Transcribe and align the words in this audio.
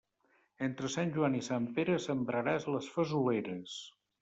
Entre 0.67 0.89
Sant 0.93 1.11
Joan 1.17 1.35
i 1.41 1.43
Sant 1.49 1.67
Pere 1.77 1.99
sembraràs 2.07 2.67
les 2.77 2.91
fesoleres. 2.97 3.79